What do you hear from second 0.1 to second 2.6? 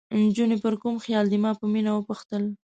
نجونې پر کوم خیال دي؟ ما په مینه وپوښتل.